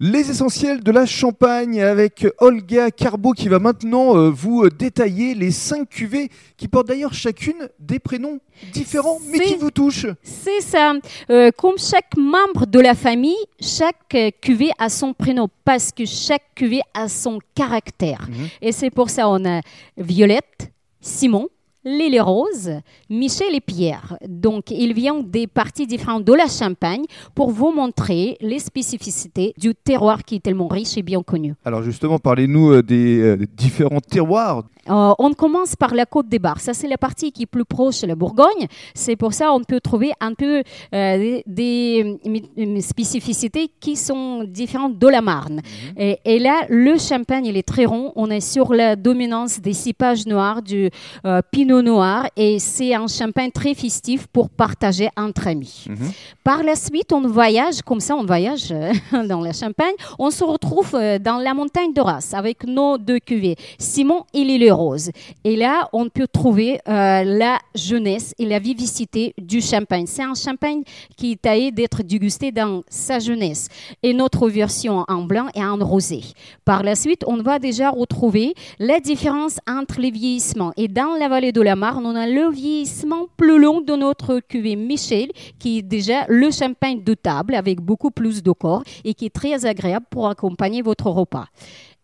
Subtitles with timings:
[0.00, 5.34] Les essentiels de la Champagne avec Olga Carbo qui va maintenant euh, vous euh, détailler
[5.34, 8.38] les cinq cuvées qui portent d'ailleurs chacune des prénoms
[8.72, 10.06] différents mais qui vous touchent.
[10.22, 10.92] C'est ça.
[11.30, 16.54] Euh, comme chaque membre de la famille, chaque cuvée a son prénom parce que chaque
[16.54, 18.28] cuvée a son caractère.
[18.30, 18.48] Mhm.
[18.62, 19.62] Et c'est pour ça on a
[19.96, 20.70] Violette,
[21.00, 21.48] Simon,
[21.84, 22.70] Lily Rose,
[23.08, 24.18] Michel et Pierre.
[24.26, 27.04] Donc, ils viennent des parties différentes de la Champagne
[27.34, 31.54] pour vous montrer les spécificités du terroir qui est tellement riche et bien connu.
[31.64, 34.64] Alors justement, parlez-nous euh, des euh, différents terroirs.
[34.90, 36.60] Euh, on commence par la côte des Bars.
[36.60, 38.66] Ça, c'est la partie qui est plus proche de la Bourgogne.
[38.94, 40.62] C'est pour ça on peut trouver un peu
[40.94, 42.18] euh, des,
[42.56, 45.60] des, spécificités qui sont différentes de la Marne.
[45.96, 48.12] et, et là, le champagne, il est très rond.
[48.16, 50.90] On est sur la dominance des cépages noirs, du
[51.24, 52.28] euh, pinot noir.
[52.36, 55.84] Et c'est un champagne très festif pour partager entre amis.
[55.88, 56.10] Mhm.
[56.42, 58.92] Par la suite, on voyage, comme ça, on voyage euh,
[59.28, 59.94] dans la Champagne.
[60.18, 64.44] On se retrouve euh, dans la montagne de Race avec nos deux cuvées, Simon et
[64.44, 65.10] Lily Rose.
[65.44, 70.06] Et là, on peut trouver euh, la jeunesse et la vivicité du champagne.
[70.06, 70.82] C'est un champagne
[71.16, 73.68] qui est taillé d'être dégusté dans sa jeunesse.
[74.02, 76.22] Et notre version en blanc et en rosé.
[76.64, 80.72] Par la suite, on va déjà retrouver la différence entre les vieillissements.
[80.76, 84.40] Et dans la vallée de la Marne, on a le vieillissement plus long de notre
[84.40, 89.14] cuvée Michel, qui est déjà le champagne de table avec beaucoup plus de corps et
[89.14, 91.46] qui est très agréable pour accompagner votre repas.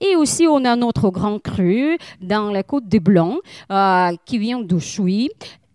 [0.01, 3.39] Et aussi, on a notre grand cru dans la côte des Blancs
[3.71, 5.31] euh, qui vient de Chouy.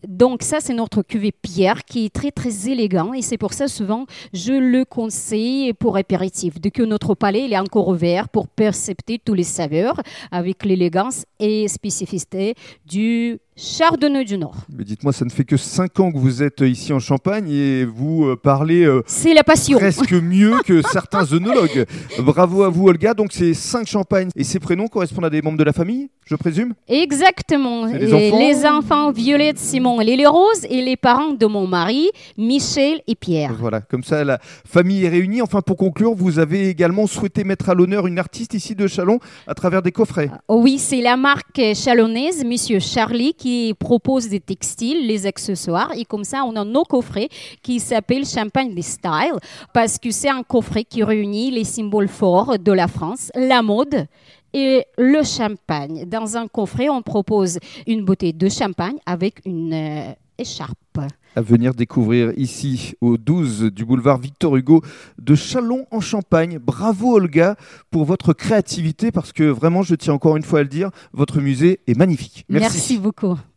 [0.08, 3.68] Donc ça, c'est notre cuvée Pierre qui est très très élégant et c'est pour ça
[3.68, 6.62] souvent je le conseille pour apéritif.
[6.62, 11.26] De que notre palais il est encore ouvert pour percepter tous les saveurs avec l'élégance
[11.40, 14.56] et spécificité du Chardonnay du Nord.
[14.74, 17.84] Mais dites-moi, ça ne fait que 5 ans que vous êtes ici en Champagne et
[17.84, 19.78] vous euh, parlez euh, C'est la passion.
[19.78, 21.86] presque mieux que certains œnologues.
[22.20, 23.14] Bravo à vous Olga.
[23.14, 26.36] Donc ces 5 champagnes et ces prénoms correspondent à des membres de la famille, je
[26.36, 26.74] présume?
[26.88, 27.86] Exactement.
[27.90, 31.68] Et les enfants les enfants Violette, Simon et Lily Rose et les parents de mon
[31.68, 33.54] mari, Michel et Pierre.
[33.60, 35.42] Voilà, comme ça la famille est réunie.
[35.42, 39.20] Enfin, pour conclure, vous avez également souhaité mettre à l'honneur une artiste ici de Chalon
[39.48, 40.32] à travers des coffrets.
[40.48, 43.49] Oh Oui, c'est la marque chalonnaise, Monsieur Charlie, qui
[43.80, 45.92] propose des textiles, les accessoires.
[45.96, 47.30] Et comme ça, on a nos coffrets
[47.62, 49.40] qui s'appellent Champagne des Styles,
[49.74, 54.08] parce que c'est un coffret qui réunit les symboles forts de la France, la mode
[54.54, 56.06] et le champagne.
[56.06, 60.89] Dans un coffret, on propose une bouteille de champagne avec une euh, écharpe.
[61.36, 64.84] À venir découvrir ici au 12 du boulevard Victor Hugo
[65.20, 66.60] de Chalon en Champagne.
[66.60, 67.56] Bravo Olga
[67.92, 71.40] pour votre créativité parce que vraiment, je tiens encore une fois à le dire, votre
[71.40, 72.46] musée est magnifique.
[72.50, 73.38] Merci beaucoup.